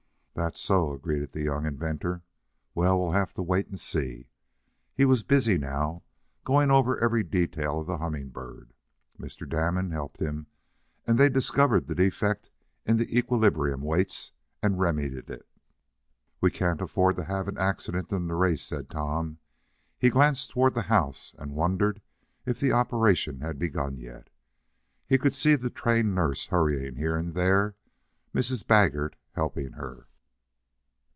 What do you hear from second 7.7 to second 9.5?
of the Humming Bird. Mr.